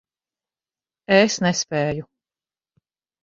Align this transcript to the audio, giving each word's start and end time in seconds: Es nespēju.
Es 1.17 1.37
nespēju. 1.45 2.07